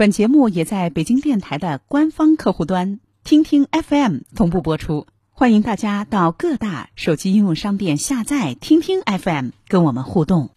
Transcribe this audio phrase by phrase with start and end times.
[0.00, 10.48] 本节目也在北京电台的官方客户端听听 FM 同步播出，欢迎大家到各大手机应用商店下载听听 FM，跟我们互动。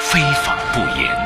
[0.00, 1.16] 非法不严，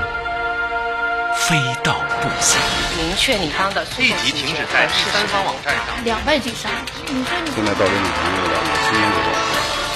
[1.36, 2.60] 非道不行。
[2.98, 6.04] 明确你方的立即停止在第三方网站上。
[6.04, 6.70] 两败俱伤。
[7.08, 9.32] 你说你现在到底你朋友了，我心里头。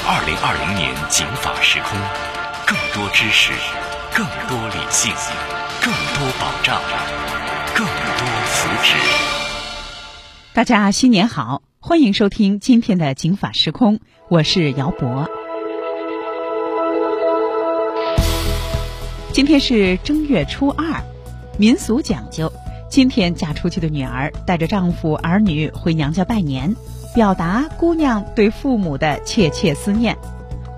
[0.09, 1.99] 二零二零年警法时空，
[2.67, 3.53] 更多知识，
[4.17, 5.13] 更多理性，
[5.81, 6.81] 更多保障，
[7.75, 8.95] 更多福祉。
[10.53, 13.97] 大家新年好，欢迎收听今天的《警法时空》，
[14.29, 15.31] 我是姚博。
[19.33, 21.03] 今天是正月初二，
[21.57, 22.53] 民俗讲究，
[22.91, 26.75] 今天嫁出去的女儿带着丈夫儿女回娘家拜年，
[27.15, 30.17] 表达姑娘对父母的切切思念。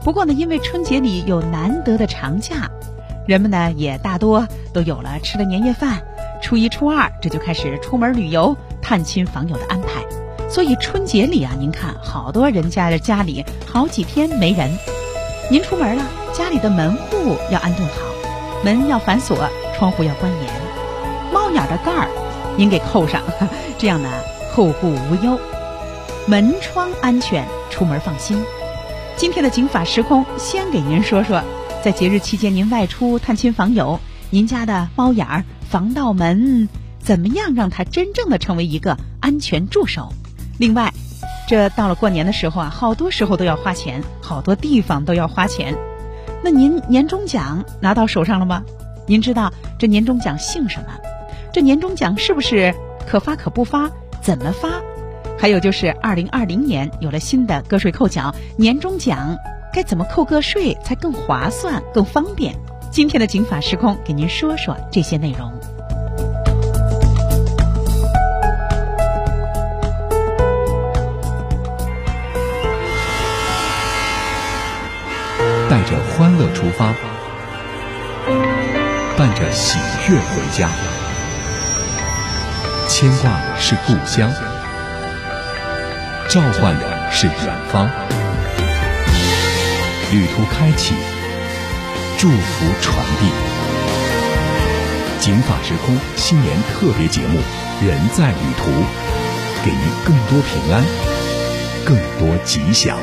[0.05, 2.71] 不过呢，因为春节里有难得的长假，
[3.27, 6.03] 人们呢也大多都有了吃了年夜饭，
[6.43, 10.03] 初一、初二这就开始出门旅游、探亲访友的安排。
[10.49, 14.71] 所以春节里啊，您看好多人家的家里好几天没人，
[15.51, 17.95] 您出门了，家里的门户要安顿好。
[18.65, 19.37] 门要反锁，
[19.77, 20.53] 窗户要关严，
[21.33, 22.09] 猫眼的盖儿
[22.57, 23.23] 您给扣上，
[23.79, 24.09] 这样呢
[24.53, 25.39] 后顾无忧，
[26.27, 28.43] 门窗安全，出门放心。
[29.17, 31.43] 今天的警法时空，先给您说说，
[31.83, 33.99] 在节日期间您外出探亲访友，
[34.31, 36.69] 您家的猫眼儿、防盗门
[37.01, 40.13] 怎么样让它真正的成为一个安全助手？
[40.61, 40.93] 另外，
[41.49, 45.77] 这到了过年的时候啊，好多时候都要花钱，好多地方都要花钱。
[46.45, 48.63] 那您年终奖拿到手上了吗？
[49.09, 50.87] 您知道这年终奖姓什么？
[51.53, 52.73] 这年终奖是不是
[53.09, 53.91] 可发可不发？
[54.21, 54.69] 怎么发？
[55.37, 59.37] 还有就是二零二零年有了新的个税扣缴，年终奖
[59.73, 62.55] 该怎么扣个税才更划算、更方便？
[62.91, 65.51] 今天的警法时空给您说说这些内容。
[75.71, 76.93] 带着欢乐出发，
[79.17, 79.79] 伴着喜
[80.11, 80.69] 悦回家，
[82.89, 84.31] 牵挂的是故乡，
[86.29, 87.35] 召唤的是远
[87.73, 87.89] 方。
[90.13, 90.93] 旅途开启，
[92.19, 93.33] 祝福传递。
[95.19, 97.39] 警法时空新年特别节目
[97.87, 98.71] 《人在旅途》，
[99.65, 100.85] 给您更多平安，
[101.87, 102.99] 更多吉祥。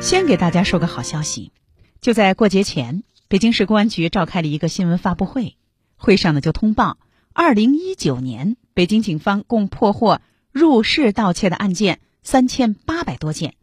[0.00, 1.52] 先给大家说个好消息，
[2.00, 5.56] 就在过节前，北京市公安局召开了一个新闻发布会，
[5.94, 6.98] 会上呢就通报，
[7.32, 10.20] 二零一九年北京警方共破获
[10.50, 13.54] 入室盗窃的案件三千八百多件，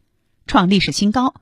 [0.46, 1.34] 创历史新高，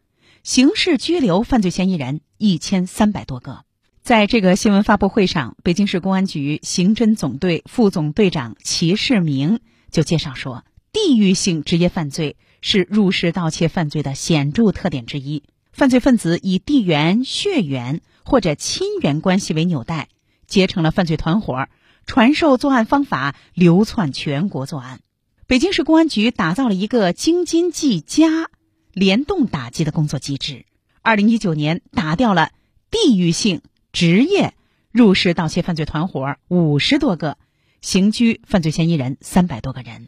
[0.46, 3.64] 刑事拘留犯罪嫌疑人一千三百多个。
[4.04, 10.64] 在这个新闻发布会上，北京市公安局刑侦总队副总队长齐世明就介绍说，
[10.94, 12.38] 地域性职业犯罪。
[12.62, 15.44] 是入室盗窃犯罪的显著特点之一。
[15.72, 20.10] 犯罪分子以地缘、血缘或者亲缘关系为纽带，
[20.48, 21.68] 结成了犯罪团伙，
[22.06, 25.00] 传授作案方法，流窜全国作案。
[25.48, 28.50] 北京市公安局打造了一个京津冀加
[28.96, 30.66] 联动打击的工作机制。
[31.02, 32.52] 二零一九年打掉了
[32.90, 33.62] 地域性
[33.92, 34.54] 职业
[34.90, 37.38] 入室盗窃犯罪团伙五十多个，
[37.82, 40.08] 刑拘犯罪嫌疑人三百多个人。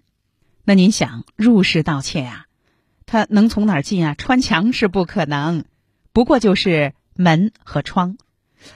[0.64, 2.46] 那您想，入室盗窃呀？
[3.06, 4.16] 他能从哪儿进啊？
[4.16, 5.66] 穿墙是不可能，
[6.14, 8.18] 不过就是门和窗。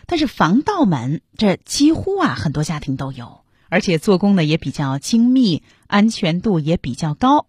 [0.07, 7.47] 但是防盗门这几乎啊很多家庭都有，而且做工呢也比较精密，安全度也比较高。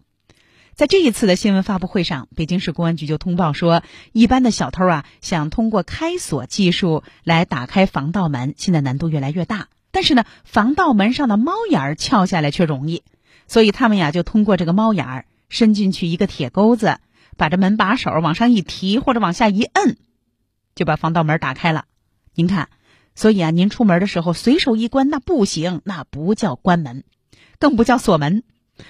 [0.75, 9.67] 在这一次的新闻发布会上，北京市公安局就通报说，一般的小偷啊想通过开锁技术来打开防盗门，现在难度越来越大。
[9.91, 13.03] 但是呢，防盗门上的猫眼儿撬下来却容易，
[13.47, 15.25] 所以他们呀就通过这个猫眼儿。
[15.49, 16.97] 伸进去一个铁钩子，
[17.37, 19.97] 把这门把手往上一提或者往下一摁，
[20.73, 21.85] 就把防盗门打开了。
[22.33, 22.69] 您看，
[23.13, 27.03] 所以啊，您出门的时候随手一关那不行，那不叫关门，
[27.59, 28.43] 更不叫锁门。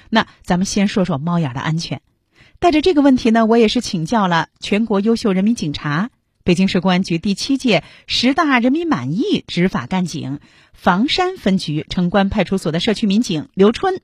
[0.10, 2.02] 那咱们先说说猫眼的安全。
[2.60, 6.12] 带着这个问题呢，我也是请教了全国优秀人民警察、
[6.44, 10.40] 北京市公安局第七届十大人民满意执法干警
[10.74, 14.02] 房山分局城关派出所的社区民警刘春，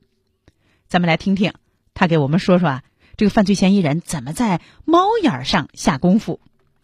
[0.88, 1.54] 咱们来听听。
[1.94, 2.84] 他给我们说说啊，
[3.16, 6.40] 这个犯罪嫌疑人怎么在猫眼上下功夫？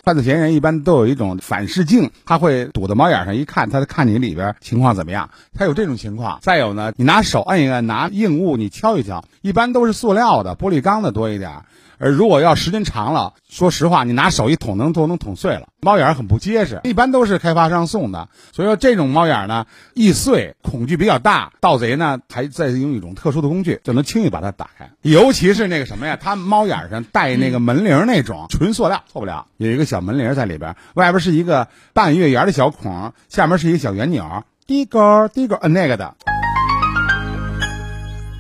[0.06, 5.32] 犯罪嫌疑人一般都有一种反视镜，他会堵在猫眼上一看，他看你里边情况怎么样。
[5.56, 6.38] 他有这种情况。
[6.44, 11.64] 再有呢，你拿手摁一摁，拿硬物你敲一敲，一般都是塑料的、玻璃钢的多一点。
[11.98, 15.70] 而如果要时间长了，说实话，你拿手一捅能都能捅碎了。
[15.86, 24.90] 猫眼很不结实，一般都是开发商送的，所以说这种猫眼呢易碎，恐惧比较大，盗贼呢还在用一种特殊的工具就能轻易把它打开。
[25.04, 36.16] 尤其是那个什么呀，它猫眼上带那个门铃那种，纯塑料错不了，有一个小门铃在里边，外边是一个半月圆的小孔，下面是一个小圆钮，滴勾滴勾摁那个的。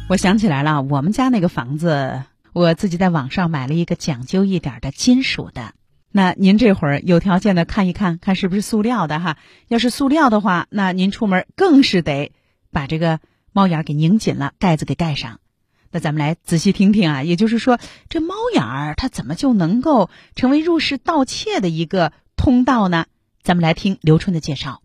[0.09, 5.74] 我想起来了，我们家那个房子，我自己在网上买了一个讲究一点的金属的。
[6.18, 9.36] 那您这会儿有条件的看一看，看是不是塑料的哈。
[9.68, 12.32] 要是塑料的话，那您出门更是得
[12.72, 13.20] 把这个
[13.52, 15.42] 猫眼给拧紧了，盖子给盖上。
[15.92, 23.08] 那咱们来仔细听听啊，也就是说，这猫眼儿它怎么就能够成为入室盗窃的一个通道呢？
[23.44, 24.82] 咱们来听刘春的介绍。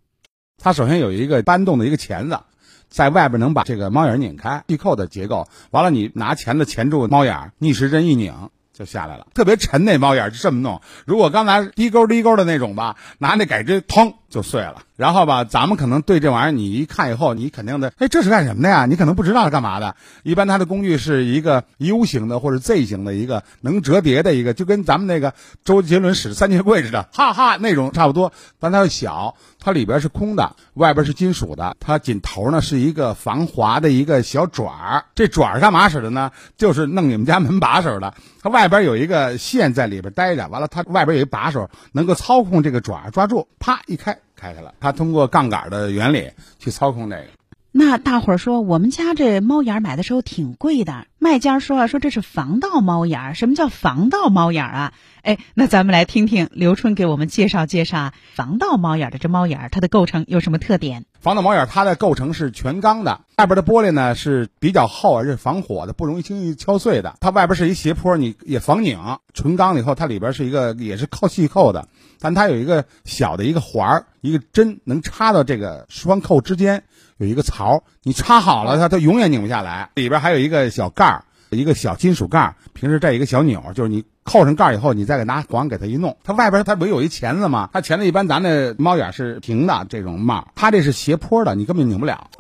[0.60, 2.40] 它首先有一个搬动的一个钳子，
[2.88, 5.46] 在外边能把这个猫眼拧开，闭扣的结构。
[5.70, 8.50] 完了，你拿钳子钳住猫眼，逆时针一拧
[8.80, 9.26] 就下来了。
[9.34, 10.80] 特别沉那猫眼儿就这么弄。
[11.04, 14.84] 如果刚才滴勾滴勾的那种吧，拿那改锥砰就碎了。
[14.96, 18.86] 然后吧，咱们可能对这玩意儿你一看以后，你肯定的，哎，这是干什么的呀？
[18.86, 19.96] 你可能不知道是干嘛的。
[20.22, 35.04] 一般它的工具是一个 U 型的或者 Z 型的一个能折叠的一个，就跟咱们那个周杰伦使三节棍似的，哈哈那种差不多，但它又小，它里边是空的，外边是金属的，它紧头呢是一个防滑的一个小爪儿。
[35.14, 36.32] 这爪儿干嘛使的呢？
[36.56, 38.14] 就是弄你们家门把手的。
[38.42, 44.74] 它外边有一个线在里边待着，完了它外边有一把手能够操控这个爪抓住，啪一开开开了。
[44.80, 47.26] 它通过杠杆的原理去操控这个。
[47.72, 51.06] 那大伙儿说，我们家这猫眼买的时候挺贵的。
[51.20, 53.36] 卖家说啊，说这是防盗猫眼。
[53.36, 54.92] 什么叫防盗猫眼啊？
[55.22, 61.04] 哎，那咱们来听听刘春给我们介绍介绍防盗猫眼的这猫眼它的构成有什么特点？
[61.20, 67.16] 防盗猫眼它的构成是全钢的，外边的玻璃呢是比较厚，而且防火的，不容易轻易敲碎的。
[67.20, 68.98] 它外边是一斜坡，你也防拧。
[69.34, 71.88] 纯钢以后，它里边是一个也是靠细扣的，
[72.18, 76.82] 但它有一个小的一个环儿，一个针能插到这个双扣之间，
[77.18, 79.90] 有一个槽，你插好了它，它永远拧不下来。
[79.94, 87.70] 里边还有一个小盖儿，一个小金属盖，平时带一个小钮，就是你扣上盖儿以后，你再给拿环给它一弄，它外边它不有一钳子吗？
[87.72, 92.30] 它钳子一般咱那猫眼是平的这种帽，它这是斜坡的，你根本拧不了。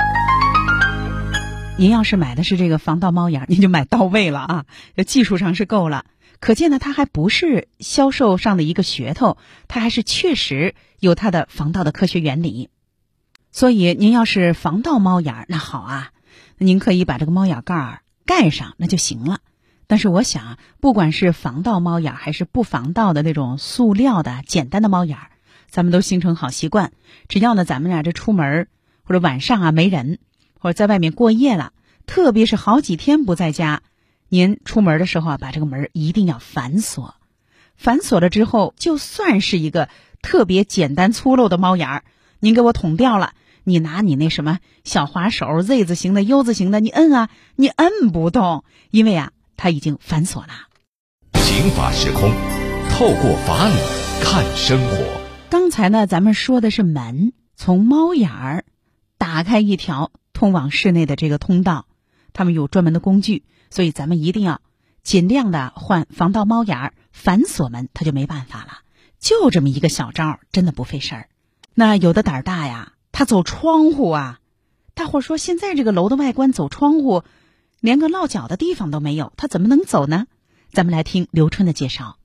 [1.78, 4.64] 您要是买的是这个防盗猫眼儿，您就买到位了啊！
[4.96, 6.04] 这技术上是够了，
[6.38, 12.68] 可见呢，它还不是销售上的一个噱头，它还是确实有它的防盗的科学原理。
[13.50, 16.10] 所以您要是防盗猫眼，那好啊，
[16.58, 19.38] 您可以把这个猫眼盖儿盖上，那就行了。
[19.90, 25.30] 但是我想啊，不管是防盗猫眼还是不防盗的那种塑料的简单的猫眼儿，
[25.68, 26.92] 咱们都形成好习惯。
[27.26, 28.68] 只要呢，咱们俩这出门
[29.02, 30.20] 或者晚上啊没人，
[30.60, 31.72] 或者在外面过夜了，
[32.06, 33.82] 特别是好几天不在家，
[34.28, 37.16] 您出门的时候啊，把这个门一定要反锁。
[37.74, 39.88] 反锁了之后，就算是一个
[40.22, 42.04] 特别简单粗陋的猫眼儿，
[42.38, 43.32] 您给我捅掉了，
[43.64, 50.48] 你拿你那什么小滑手 Z 字形的、U 字形的，你摁啊，你摁不动，因为啊，它已经反锁了。
[51.34, 52.32] 刑法时空，
[52.90, 53.74] 透过法理
[54.22, 55.20] 看生活。
[55.50, 58.64] 刚才呢，咱们说的是门，从猫眼儿
[59.18, 61.84] 打开一条通往室内的这个通道，
[62.32, 64.62] 他们有专门的工具，所以咱们一定要
[65.02, 68.78] 尽量的换防盗猫眼儿，反锁门它就没办法了。
[69.18, 71.28] 就这么一个小招儿，真的不费事儿。
[71.74, 74.38] 那有的胆儿大呀，他走窗户啊。
[74.94, 77.24] 大伙儿说，现在这个楼的外观走窗户，
[77.80, 80.26] 连个落脚的地方都没有，他怎么能走呢？
[80.72, 82.16] 咱们来听刘春的介绍。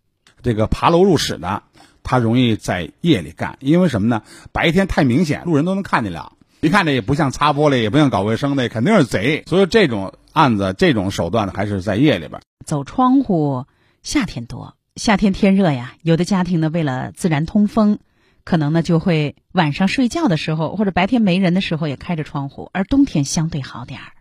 [0.44, 1.64] 这个爬楼入室的，
[2.04, 4.22] 他容易在夜里干，因为什么呢？
[4.52, 6.34] 白天太明显，路人都能看见了。
[6.62, 9.44] 一看这也不像擦玻璃，也不像搞卫生的，肯定是贼。
[9.48, 12.42] 所以这种案子、这种手段呢，还是在夜里边。
[12.66, 13.66] 走窗户，
[14.04, 18.00] 夏天多，夏天天热呀，有的家庭呢为了自然通风，
[18.44, 24.12] 可能呢就会晚上睡觉的时候或者白天没人的时候也开着窗户，而冬天相对好点儿。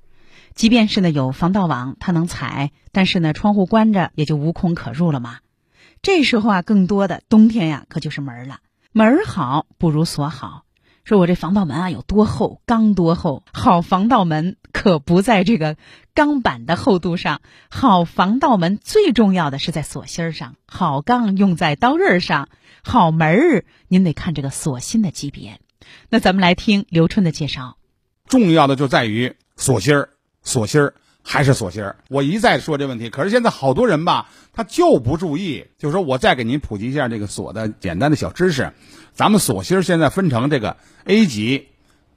[0.55, 5.39] 即便是呢有防盗网，它能踩，但是呢窗户关着也就无孔可入了嘛。
[6.03, 8.59] 这时候啊，更多的冬天呀可就是门了，
[8.93, 10.63] 门好不如锁好。
[11.05, 13.43] 说我这防盗门啊有多厚，钢多厚？
[13.53, 15.77] 好防盗门可不在这个
[16.15, 20.57] 钢板的厚度上，好防盗门最重要的是在锁芯儿上。
[20.67, 22.49] 好钢用在刀刃上，
[22.83, 25.61] 好门儿您得看这个锁芯的级别。
[26.09, 27.77] 那咱们来听刘春的介绍。
[28.27, 30.09] 重要的就在于锁芯儿，
[30.45, 31.97] 锁芯儿还是锁芯儿。
[32.09, 35.67] 我一再说这问题，可是现在好多人吧，他就不注意。
[35.79, 38.73] 就说我再给您普及一下这个锁的简单的小知识。
[39.15, 41.69] 咱们锁芯儿现在分成这个 A 级、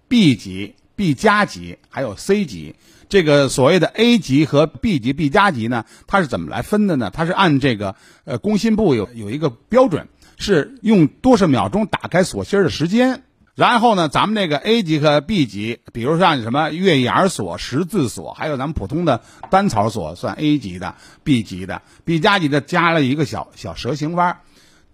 [0.07, 2.75] B 级、B 加级，还有 C 级。
[3.09, 7.09] 这个所谓的 A 级和 B 级、B 加级呢，它是怎么来分的呢？
[7.13, 13.23] 它是按这个呃工信部有有一个标准，是用多少秒钟打开锁芯的时间。
[13.57, 24.37] 然后呢，咱们这个 A 级和 B 级，比如像什么月牙锁、十字锁，还有咱们普通的单槽锁，算 A 级的、B 级的、B 加级的，加了一个小小蛇形弯。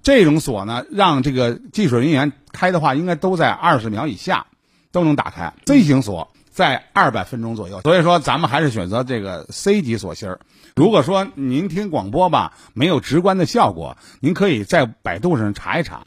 [0.02, 4.46] 这种锁呢，让这个技术人员开的话，应该都在二十秒以下
[4.94, 5.54] 都能打开。
[5.66, 10.40] C 型锁在二百分钟左右，所以说咱们还是选择这个 C 级锁芯儿。
[10.74, 16.02] 如果说您听广播吧，没有直观的效果，您可以在百度上查一查。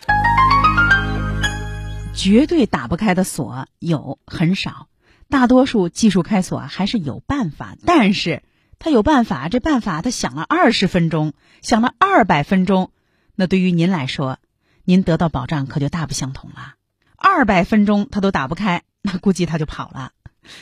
[2.16, 4.88] 绝对打不开的锁有很少，
[5.28, 8.42] 大多数技术开锁还是有办法，但是
[8.78, 12.90] 他有办法，这办法他想了二十分钟，想了二百分钟，
[13.34, 14.38] 那对于您来说，
[14.84, 16.74] 您得到保障可就大不相同了。
[17.16, 20.12] 二百分钟他都打不开，那估计他就跑了，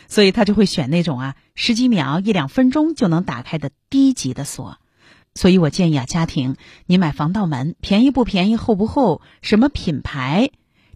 [0.09, 4.79] 所以他就会选那种啊十几秒、一两分钟就能打开的低级的锁。
[5.37, 6.57] 所以我建议啊，家庭
[6.87, 10.51] 你买防盗门，便宜不便宜，厚不厚，什么品牌？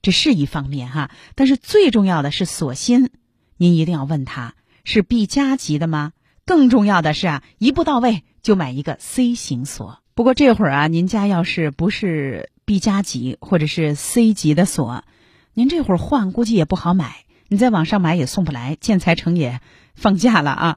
[0.09, 3.11] 这是一方面哈，但是最重要的是锁芯，
[3.59, 6.15] 您一定要问他是 B 加级的吗？
[6.47, 9.99] 更重要的是啊，一步到位就买一个 C 型锁。
[10.15, 15.05] 不过这会儿啊，您家要是不是 B 加级或者是 C 级的锁，
[15.53, 19.61] 您这会儿换估计也不好买，你在网上买也送不来，建材城也
[19.95, 20.77] 放假了啊。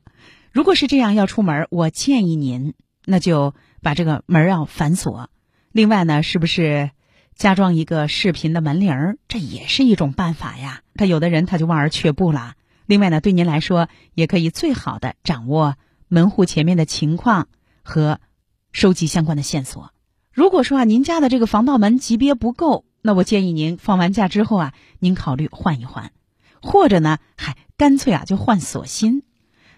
[0.51, 2.73] 如果是这样要出门，我建议您
[3.05, 5.29] 那就把这个门要反锁。
[5.71, 6.91] 另外呢，是不是？
[7.35, 10.81] 加装一个视频的门铃儿，这也是一种办法呀。
[10.95, 12.55] 他有的人他就望而却步了。
[12.85, 15.75] 另外呢，对您来说也可以最好的掌握
[16.07, 17.47] 门户前面的情况
[17.83, 18.19] 和
[18.71, 19.91] 收集相关的线索。
[20.31, 26.11] 如果说啊，您家的这个防盗门级别不够，那我建议您放完假之后啊，您考虑换一换，
[26.61, 29.23] 或者呢，还干脆啊就换锁芯。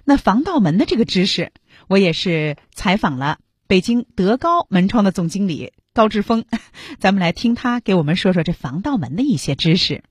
[0.03, 1.53] 那防盗门的这个知识，
[1.87, 5.71] 我也是采访了北京德高门窗的总经理。
[5.93, 6.43] 高志峰，
[6.97, 10.01] 咱们来听他给我们说说这防盗门的一些知识。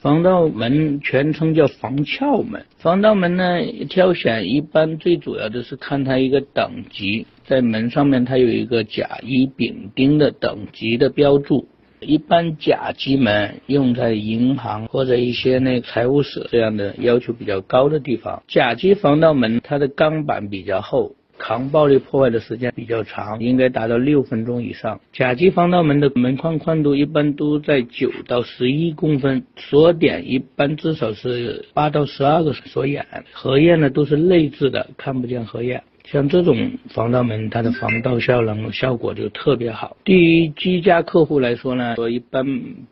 [0.00, 2.66] 防盗门全称叫防撬门。
[2.78, 3.60] 防盗门呢，
[3.90, 11.66] 挑选一般最主要的是看它一个等级，在门上面它有一个甲、乙、丙、丁的等级的标注。
[12.00, 18.44] 一般甲级门用在银行或者一些那财务室这样的要求比较高的地方。
[18.46, 21.16] 甲级防盗门它的钢板比较厚。
[21.38, 25.00] 抗暴力破坏的时间比较长，应该达到六分钟以上。
[25.12, 35.82] 甲级防盗门的门框宽度一般都在九到十一公分，锁点一般至少是八到十二个锁眼，合页呢都是内置的，看不见合页。
[36.10, 39.96] 像这种防盗门，它的防盗效能效果就特别好。
[40.04, 42.46] 对于居家客户来说呢，我一般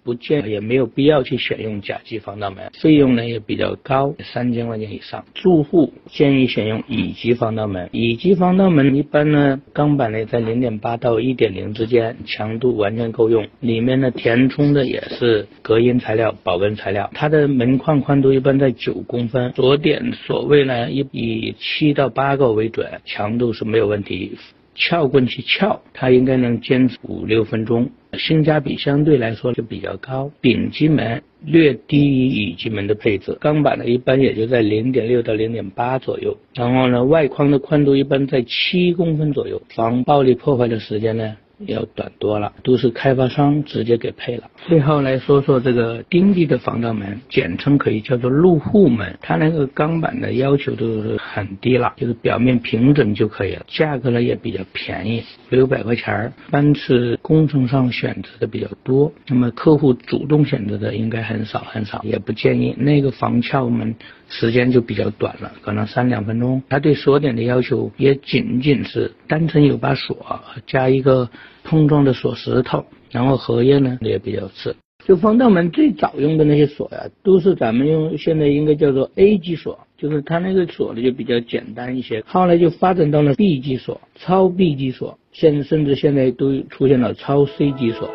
[0.05, 5.25] 不建，也没有必要去选用甲级防盗门，费用呢也比较高，三千块钱以上。
[5.35, 7.89] 住户建议选用乙级防盗门。
[7.93, 13.47] 乙级防盗门一般呢，钢板呢在零点八到一点零之间，强度完全够用。
[13.61, 17.11] 里面呢填充的也是隔音材料、保温材料。
[17.15, 22.87] 它的门框宽度一般在九公分，锁点锁位呢以以七到八个为准。
[23.07, 24.37] 强度是没有问题，
[24.75, 30.31] 撬棍去撬，它应该能坚持五六分钟，性价比相对来说就比较高。
[30.43, 41.37] 丙级门略低于乙级门的配置，钢板呢一般也就在零点六到零点八左右，然后呢外框的宽度一般在七公分左右，防暴力破坏的时间呢。
[41.59, 44.51] 要短多了，都是开发商直接给配了。
[44.67, 56.33] 最后来说说这个丁地的防盗门，简称可以叫做入户门，它那个钢板的要求都是很低了，就是表面平整就可以了，价格呢也比较便宜，五六百块钱儿。
[56.51, 63.95] 般是工程上选择的比较多，那么客户主动选择的应该很少很少，也不建议那个防撬门。
[64.29, 66.63] 时间就比较短了，可能三两分钟。
[66.69, 71.29] 它对锁点的要求也仅仅是单纯有把锁，加一个
[71.63, 74.75] 碰撞的锁石头，然后合页呢也比较次。
[75.05, 82.25] 就防盗门最早用的那些锁呀，都是咱们用现在应该叫做 A 级锁，就是它那个锁呢就比较简单一些。
[82.27, 88.11] 后来就发展到了 B 级锁、超 B 级锁，现甚至现在都出现了超 C 级锁。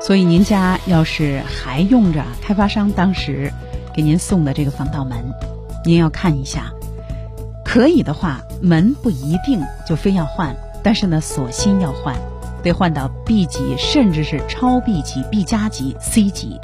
[0.00, 3.52] 所以您家要是还用着开发商当时
[3.92, 5.18] 给您送的这个防盗门，
[5.84, 6.72] 您要看一下。
[7.64, 12.16] 可以的话，门不一定就非要换，但是呢，锁芯要换，
[12.62, 16.58] 得换到 B 级，甚至是超 B 级、B 加级、C 级。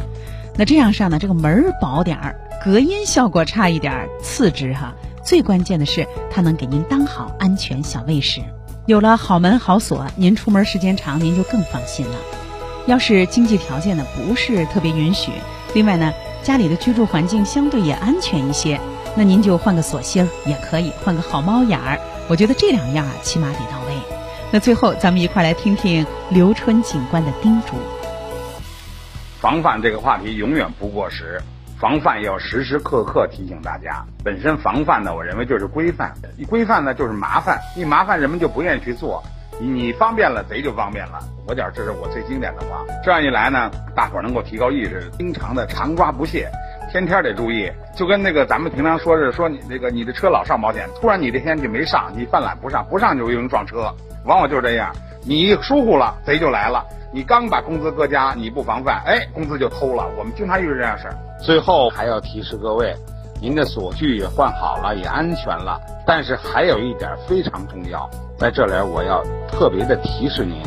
[0.57, 4.95] 那这样上呢，这个门薄点儿，隔音效果差一点儿，次之哈。
[5.23, 8.41] 最关键的是，它能给您当好安全小卫士。
[8.87, 12.15] 有了好门好锁，您出门时间长，您就更放心了。
[12.87, 15.33] 要是经济条件呢不是特别允许，
[15.73, 16.13] 另外呢
[16.43, 18.79] 家里的居住环境相对也安全一些，
[19.17, 21.99] 那您就换个锁芯儿也可以，换个好猫眼儿。
[22.29, 23.95] 我觉得这两样啊，起码得到位。
[24.51, 27.75] 那最后，咱们一块来听听刘春警官的叮嘱。
[29.41, 31.41] 防范这个话题永远不过时，
[31.79, 34.05] 防范要时时刻刻提醒大家。
[34.23, 39.23] 本身防范呢，我认为就是规范，一规范呢就是麻烦，一麻烦人们就不愿意去做。
[39.61, 41.19] 你方便了，贼就方便了。
[41.47, 42.85] 我讲这是我最经典的话。
[43.05, 46.49] 这样一来呢，大伙儿能够提高意识，经常的常抓不懈，
[46.91, 47.71] 天天得注意。
[47.95, 53.95] 就跟那个咱们平常说是说你那个你的车老上保险，突然你这天就没上，你犯懒不上，不上就容易撞车，
[54.25, 54.91] 往往就是这样。
[55.27, 56.85] 你一疏忽了，贼就来了。
[57.13, 60.05] 你刚把工资搁家，你不防范，哎，工资就偷了。
[60.19, 61.15] 我们经常遇到这样事儿。
[61.41, 62.93] 最后还要提示各位，
[63.45, 65.79] 您的锁具也换好了，也安全了。
[66.07, 68.09] 但是还有一点非常重要，
[68.39, 69.23] 在这里我要
[69.53, 70.63] 特别的提示您，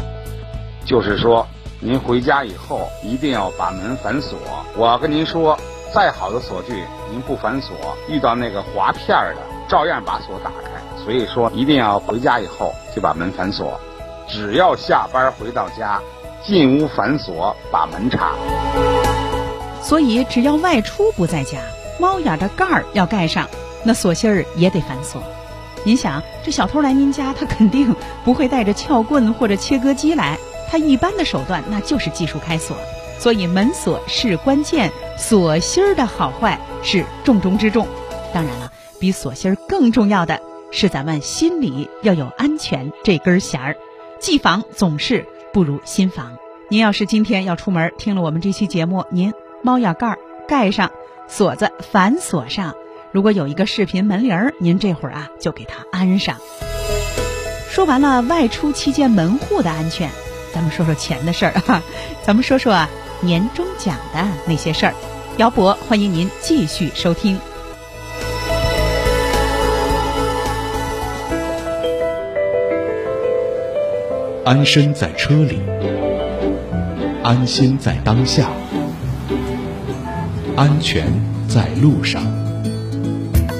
[0.85, 1.47] 就是说，
[1.79, 4.37] 您回家以后一定要把门反锁。
[4.75, 5.57] 我跟您说，
[5.91, 7.75] 再好的锁具，您不反锁，
[8.07, 11.03] 遇到那个划片儿的，照样把锁打开。
[11.03, 13.79] 所以说，一定要回家以后就把门反锁。
[14.27, 15.99] 只要下班回到家。
[16.45, 18.33] 进屋反锁，把门插。
[19.81, 21.57] 所以，只要外出不在家，
[21.99, 23.47] 猫眼的盖儿要盖上，
[23.83, 25.21] 那锁芯儿也得反锁。
[25.83, 30.37] 您想，这小偷来您家，他肯定不会带着撬棍或者切割机来，
[30.69, 32.75] 他一般的手段那就是技术开锁。
[33.19, 37.87] 所以，门锁是关键，锁芯儿的好坏是重中之重。
[38.33, 40.39] 当然了，比锁芯儿更重要的
[40.71, 43.75] 是，咱们心里要有安全这根弦儿，
[44.19, 45.25] 既防总是。
[45.53, 46.37] 不如心防。
[46.69, 50.91] 您要是今天要出门，听了我们这期节目，您猫眼盖儿盖上，
[51.27, 52.75] 锁子反锁上。
[53.11, 56.37] 如果有一个视频门铃儿，您这会儿啊就给它安上。
[57.69, 60.09] 说完了外出期间门户的安全，
[60.53, 61.81] 咱们说说钱的事儿哈。
[62.23, 62.89] 咱们说说啊
[63.21, 64.93] 年终奖的那些事儿。
[65.37, 67.39] 姚博，欢迎您继续收听。
[74.43, 75.59] 安身在车里，
[77.21, 78.49] 安心在当下，
[80.57, 81.05] 安全
[81.47, 82.23] 在路上。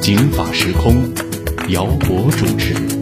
[0.01, 0.95] 警法时空，
[1.69, 2.96] 姚博主持。